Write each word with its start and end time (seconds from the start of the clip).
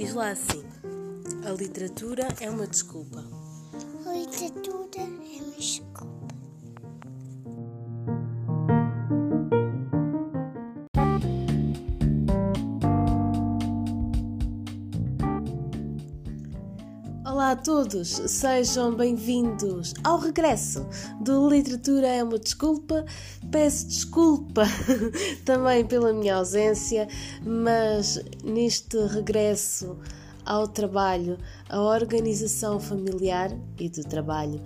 Diz 0.00 0.14
lá 0.14 0.30
assim: 0.30 0.64
a 1.46 1.50
literatura 1.50 2.26
é 2.40 2.48
uma 2.48 2.66
desculpa. 2.66 3.22
A 4.06 4.12
literatura 4.14 4.88
é 4.98 5.42
uma 5.42 5.56
desculpa. 5.58 6.39
Olá 17.40 17.52
a 17.52 17.56
todos, 17.56 18.08
sejam 18.26 18.94
bem-vindos 18.94 19.94
ao 20.04 20.18
regresso 20.18 20.86
do 21.22 21.48
Literatura 21.48 22.06
é 22.06 22.22
uma 22.22 22.38
Desculpa. 22.38 23.02
Peço 23.50 23.88
desculpa 23.88 24.64
também 25.42 25.86
pela 25.86 26.12
minha 26.12 26.36
ausência, 26.36 27.08
mas 27.42 28.22
neste 28.44 28.94
regresso 29.06 29.96
ao 30.44 30.68
trabalho, 30.68 31.38
a 31.70 31.80
organização 31.80 32.78
familiar 32.78 33.50
e 33.78 33.88
do 33.88 34.04
trabalho 34.04 34.60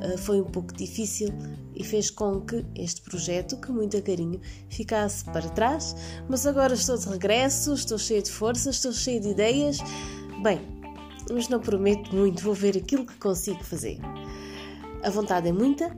eh, 0.00 0.16
foi 0.16 0.40
um 0.40 0.46
pouco 0.46 0.72
difícil 0.72 1.28
e 1.74 1.84
fez 1.84 2.08
com 2.08 2.40
que 2.40 2.64
este 2.74 3.02
projeto, 3.02 3.58
com 3.58 3.74
muito 3.74 4.00
carinho, 4.00 4.40
ficasse 4.70 5.26
para 5.26 5.46
trás. 5.50 5.94
Mas 6.26 6.46
agora 6.46 6.72
estou 6.72 6.96
de 6.96 7.06
regresso, 7.06 7.74
estou 7.74 7.98
cheia 7.98 8.22
de 8.22 8.30
força, 8.30 8.70
estou 8.70 8.94
cheia 8.94 9.20
de 9.20 9.28
ideias. 9.28 9.76
Bem, 10.42 10.73
mas 11.32 11.48
não 11.48 11.60
prometo 11.60 12.14
muito, 12.14 12.42
vou 12.42 12.54
ver 12.54 12.76
aquilo 12.76 13.06
que 13.06 13.16
consigo 13.16 13.62
fazer. 13.62 13.98
A 15.02 15.10
vontade 15.10 15.48
é 15.48 15.52
muita, 15.52 15.96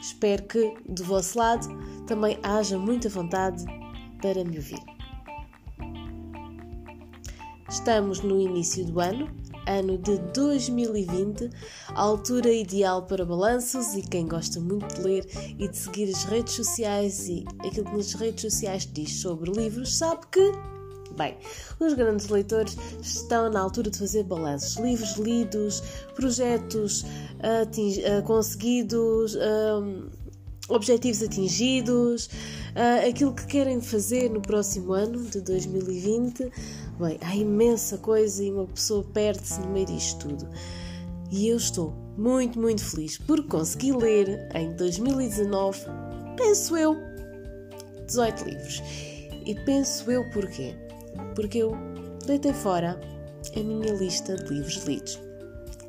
espero 0.00 0.42
que 0.44 0.74
do 0.88 1.04
vosso 1.04 1.38
lado 1.38 1.66
também 2.06 2.38
haja 2.42 2.78
muita 2.78 3.08
vontade 3.08 3.64
para 4.20 4.44
me 4.44 4.56
ouvir. 4.56 4.80
Estamos 7.68 8.20
no 8.20 8.40
início 8.40 8.84
do 8.84 9.00
ano, 9.00 9.30
ano 9.66 9.96
de 9.96 10.18
2020, 10.34 11.48
a 11.88 12.00
altura 12.00 12.52
ideal 12.52 13.06
para 13.06 13.24
balanços 13.24 13.94
e 13.94 14.02
quem 14.02 14.26
gosta 14.26 14.60
muito 14.60 14.94
de 14.94 15.00
ler 15.00 15.26
e 15.58 15.68
de 15.68 15.76
seguir 15.76 16.10
as 16.10 16.24
redes 16.24 16.54
sociais 16.54 17.28
e 17.28 17.44
aquilo 17.60 17.86
que 17.86 17.96
nas 17.96 18.12
redes 18.12 18.42
sociais 18.42 18.86
diz 18.92 19.20
sobre 19.20 19.50
livros, 19.50 19.96
sabe 19.96 20.20
que 20.30 20.52
Bem, 21.16 21.36
os 21.78 21.94
grandes 21.94 22.28
leitores 22.28 22.76
estão 23.00 23.50
na 23.50 23.60
altura 23.60 23.90
de 23.90 23.98
fazer 23.98 24.24
balanços, 24.24 24.76
livros 24.76 25.16
lidos, 25.16 25.82
projetos 26.14 27.02
uh, 27.02 28.22
conseguidos, 28.24 29.36
objetivos 30.68 31.22
atingidos, 31.22 32.26
uh, 32.26 33.08
aquilo 33.08 33.34
que 33.34 33.46
querem 33.46 33.80
fazer 33.80 34.30
no 34.30 34.40
próximo 34.40 34.92
ano 34.92 35.22
de 35.24 35.40
2020. 35.40 36.50
Bem, 36.98 37.18
há 37.20 37.34
imensa 37.34 37.98
coisa 37.98 38.42
e 38.42 38.50
uma 38.50 38.66
pessoa 38.66 39.04
perde-se 39.12 39.60
no 39.60 39.68
meio 39.68 39.86
disto 39.86 40.28
tudo. 40.28 40.48
E 41.30 41.48
eu 41.48 41.56
estou 41.56 41.94
muito, 42.16 42.60
muito 42.60 42.84
feliz 42.84 43.18
por 43.18 43.42
conseguir 43.46 43.96
ler 43.96 44.48
em 44.54 44.74
2019, 44.76 45.80
penso 46.36 46.76
eu, 46.76 46.96
18 48.06 48.44
livros. 48.44 48.82
E 49.44 49.54
penso 49.64 50.10
eu 50.10 50.28
porquê? 50.30 50.76
Porque 51.34 51.58
eu 51.58 51.76
deitei 52.26 52.52
fora 52.52 53.00
a 53.56 53.60
minha 53.60 53.92
lista 53.94 54.36
de 54.36 54.54
livros 54.54 54.84
lidos. 54.84 55.18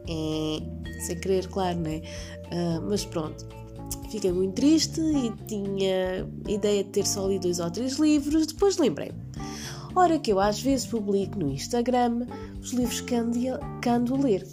É, 0.08 1.02
sem 1.06 1.20
querer, 1.20 1.48
claro, 1.48 1.80
né? 1.80 2.02
Uh, 2.52 2.82
mas 2.90 3.06
pronto, 3.06 3.48
fiquei 4.10 4.32
muito 4.32 4.56
triste 4.56 5.00
e 5.00 5.32
tinha 5.48 6.28
ideia 6.48 6.84
de 6.84 6.90
ter 6.90 7.06
só 7.06 7.28
lido 7.28 7.44
dois 7.44 7.60
ou 7.60 7.72
três 7.72 7.94
livros. 7.94 8.48
Depois 8.48 8.78
lembrei-me. 8.78 9.18
Ora, 9.96 10.18
que 10.18 10.32
eu 10.32 10.40
às 10.40 10.60
vezes 10.60 10.88
publico 10.88 11.38
no 11.38 11.52
Instagram 11.52 12.26
os 12.60 12.72
livros 12.72 13.02
que 13.02 13.16
ando, 13.16 13.40
que 13.82 13.90
ando 13.90 14.16
a 14.16 14.18
ler. 14.18 14.48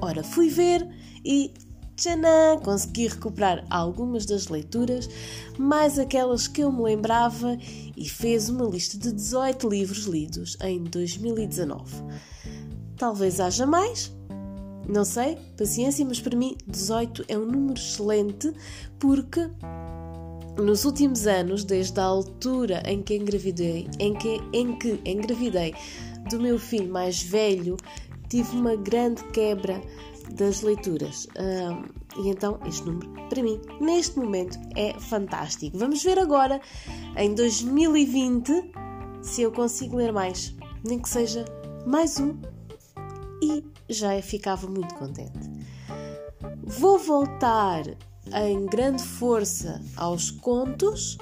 Ora, 0.00 0.22
fui 0.22 0.48
ver 0.48 0.88
e 1.24 1.52
tchanã, 1.96 2.58
consegui 2.62 3.08
recuperar 3.08 3.64
algumas 3.70 4.26
das 4.26 4.48
leituras, 4.48 5.08
mais 5.58 5.98
aquelas 5.98 6.46
que 6.46 6.60
eu 6.60 6.70
me 6.70 6.82
lembrava 6.82 7.58
e 7.96 8.08
fez 8.08 8.48
uma 8.48 8.66
lista 8.66 8.98
de 8.98 9.12
18 9.12 9.68
livros 9.68 10.04
lidos 10.04 10.56
em 10.62 10.84
2019. 10.84 12.04
Talvez 12.96 13.40
haja 13.40 13.66
mais, 13.66 14.14
não 14.88 15.04
sei, 15.04 15.36
paciência, 15.56 16.04
mas 16.04 16.20
para 16.20 16.36
mim 16.36 16.56
18 16.66 17.24
é 17.28 17.36
um 17.36 17.46
número 17.46 17.78
excelente 17.78 18.52
porque 18.98 19.50
nos 20.56 20.84
últimos 20.84 21.26
anos, 21.26 21.64
desde 21.64 22.00
a 22.00 22.04
altura 22.04 22.82
em 22.86 23.02
que 23.02 23.14
engravidei, 23.14 23.88
em 23.98 24.14
que, 24.14 24.40
em 24.52 24.78
que 24.78 25.00
engravidei 25.04 25.74
do 26.30 26.40
meu 26.40 26.58
filho 26.58 26.90
mais 26.90 27.22
velho, 27.22 27.76
tive 28.28 28.56
uma 28.56 28.74
grande 28.74 29.22
quebra 29.32 29.80
das 30.34 30.62
leituras. 30.62 31.26
Um, 31.38 32.22
e 32.22 32.28
então 32.28 32.58
este 32.66 32.84
número, 32.84 33.10
para 33.28 33.42
mim, 33.42 33.60
neste 33.80 34.18
momento, 34.18 34.58
é 34.74 34.98
fantástico. 34.98 35.78
Vamos 35.78 36.02
ver 36.02 36.18
agora, 36.18 36.60
em 37.16 37.34
2020, 37.34 38.72
se 39.22 39.42
eu 39.42 39.52
consigo 39.52 39.96
ler 39.96 40.12
mais. 40.12 40.54
Nem 40.84 40.98
que 40.98 41.08
seja 41.08 41.44
mais 41.86 42.18
um. 42.20 42.36
E 43.42 43.64
já 43.88 44.20
ficava 44.22 44.66
muito 44.66 44.94
contente. 44.94 45.50
Vou 46.62 46.98
voltar 46.98 47.84
em 48.32 48.66
grande 48.66 49.02
força 49.02 49.80
aos 49.96 50.30
contos. 50.30 51.18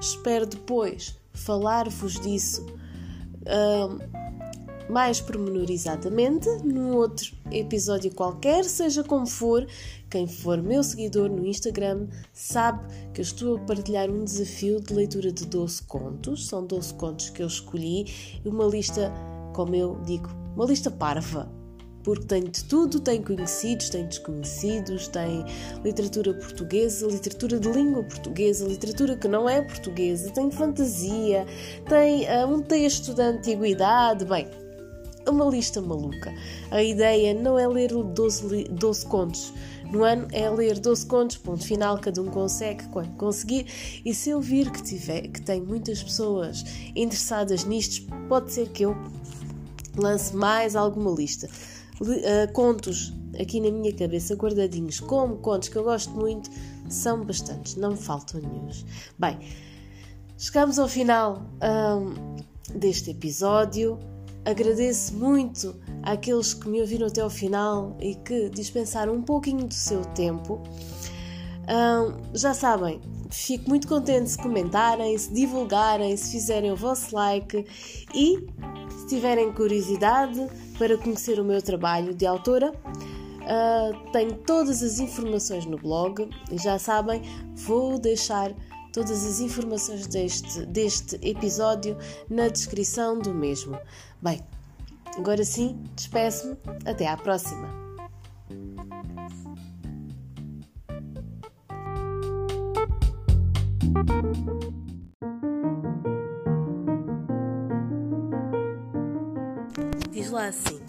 Espero 0.00 0.46
depois 0.46 1.18
falar-vos 1.32 2.18
disso. 2.20 2.66
Um, 3.46 4.25
mais 4.88 5.20
pormenorizadamente 5.20 6.48
num 6.64 6.94
outro 6.96 7.34
episódio 7.50 8.14
qualquer, 8.14 8.64
seja 8.64 9.02
como 9.02 9.26
for. 9.26 9.66
Quem 10.08 10.26
for 10.26 10.62
meu 10.62 10.82
seguidor 10.82 11.28
no 11.28 11.44
Instagram 11.44 12.06
sabe 12.32 12.86
que 13.12 13.20
eu 13.20 13.24
estou 13.24 13.56
a 13.56 13.60
partilhar 13.60 14.08
um 14.08 14.24
desafio 14.24 14.80
de 14.80 14.94
leitura 14.94 15.32
de 15.32 15.46
12 15.46 15.82
contos. 15.82 16.46
São 16.46 16.64
12 16.64 16.94
contos 16.94 17.30
que 17.30 17.42
eu 17.42 17.46
escolhi 17.46 18.40
e 18.44 18.48
uma 18.48 18.66
lista, 18.66 19.12
como 19.52 19.74
eu 19.74 20.00
digo, 20.04 20.28
uma 20.54 20.64
lista 20.64 20.90
parva. 20.90 21.50
Porque 22.04 22.24
tem 22.24 22.44
de 22.44 22.62
tudo, 22.66 23.00
tem 23.00 23.20
conhecidos, 23.20 23.90
tem 23.90 24.06
desconhecidos, 24.06 25.08
tem 25.08 25.44
literatura 25.84 26.32
portuguesa, 26.34 27.04
literatura 27.08 27.58
de 27.58 27.68
língua 27.68 28.04
portuguesa, 28.04 28.64
literatura 28.64 29.16
que 29.16 29.26
não 29.26 29.48
é 29.48 29.60
portuguesa, 29.60 30.30
tem 30.30 30.48
fantasia, 30.48 31.44
tem 31.88 32.24
uh, 32.26 32.46
um 32.46 32.62
texto 32.62 33.12
da 33.12 33.24
antiguidade. 33.24 34.24
Bem, 34.24 34.46
uma 35.28 35.44
lista 35.46 35.80
maluca. 35.80 36.32
A 36.70 36.82
ideia 36.82 37.34
não 37.34 37.58
é 37.58 37.66
ler 37.66 37.92
12, 37.92 38.64
12 38.64 39.06
contos 39.06 39.52
no 39.90 40.02
ano, 40.02 40.26
é 40.32 40.48
ler 40.50 40.78
12 40.78 41.06
contos, 41.06 41.36
ponto 41.36 41.64
final, 41.64 41.98
cada 41.98 42.20
um 42.20 42.26
consegue 42.26 42.88
quando 42.88 43.14
conseguir. 43.16 43.66
E 44.04 44.14
se 44.14 44.30
eu 44.30 44.40
vir 44.40 44.70
que, 44.70 44.82
tiver, 44.82 45.28
que 45.28 45.40
tem 45.40 45.60
muitas 45.60 46.02
pessoas 46.02 46.64
interessadas 46.94 47.64
nisto, 47.64 48.10
pode 48.28 48.52
ser 48.52 48.68
que 48.68 48.84
eu 48.84 48.96
lance 49.96 50.34
mais 50.34 50.74
alguma 50.76 51.10
lista. 51.10 51.48
Uh, 52.00 52.52
contos 52.52 53.12
aqui 53.40 53.60
na 53.60 53.70
minha 53.70 53.92
cabeça 53.92 54.34
guardadinhos, 54.34 55.00
como 55.00 55.36
contos 55.38 55.68
que 55.68 55.76
eu 55.76 55.84
gosto 55.84 56.10
muito, 56.10 56.50
são 56.88 57.24
bastantes, 57.24 57.76
não 57.76 57.92
me 57.92 57.96
faltam 57.96 58.40
nenhum. 58.40 58.68
Bem, 59.18 59.38
chegamos 60.36 60.78
ao 60.78 60.88
final 60.88 61.42
um, 61.62 62.36
deste 62.78 63.10
episódio. 63.10 63.98
Agradeço 64.46 65.12
muito 65.14 65.74
àqueles 66.04 66.54
que 66.54 66.68
me 66.68 66.80
ouviram 66.80 67.08
até 67.08 67.20
ao 67.20 67.28
final 67.28 67.96
e 68.00 68.14
que 68.14 68.48
dispensaram 68.48 69.12
um 69.12 69.22
pouquinho 69.22 69.66
do 69.66 69.74
seu 69.74 70.02
tempo. 70.14 70.62
Um, 71.68 72.32
já 72.32 72.54
sabem, 72.54 73.00
fico 73.28 73.68
muito 73.68 73.88
contente 73.88 74.30
se 74.30 74.38
comentarem, 74.38 75.18
se 75.18 75.34
divulgarem, 75.34 76.16
se 76.16 76.30
fizerem 76.30 76.70
o 76.70 76.76
vosso 76.76 77.12
like 77.12 77.66
e 78.14 78.46
se 78.88 79.06
tiverem 79.08 79.52
curiosidade 79.52 80.46
para 80.78 80.96
conhecer 80.96 81.40
o 81.40 81.44
meu 81.44 81.60
trabalho 81.60 82.14
de 82.14 82.24
autora. 82.24 82.72
Uh, 82.72 84.10
tenho 84.12 84.34
todas 84.34 84.80
as 84.80 85.00
informações 85.00 85.66
no 85.66 85.76
blog 85.76 86.30
e 86.52 86.58
já 86.58 86.78
sabem, 86.78 87.20
vou 87.54 87.98
deixar 87.98 88.52
todas 88.96 89.26
as 89.26 89.40
informações 89.40 90.06
deste, 90.06 90.64
deste 90.64 91.16
episódio 91.16 91.98
na 92.30 92.48
descrição 92.48 93.18
do 93.18 93.34
mesmo. 93.34 93.78
Bem, 94.22 94.40
agora 95.18 95.44
sim, 95.44 95.78
despeço-me. 95.94 96.56
Até 96.86 97.06
à 97.06 97.14
próxima. 97.14 97.68
Diz 110.10 110.30
lá 110.30 110.46
assim: 110.46 110.80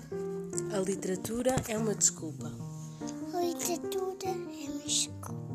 a 0.74 0.80
literatura 0.80 1.57
é 1.68 1.77
uma 1.77 1.94
desculpa. 1.94 2.54
A 3.33 3.42
literatura 3.42 4.30
é 4.30 4.69
uma 4.69 4.83
desculpa. 4.86 5.47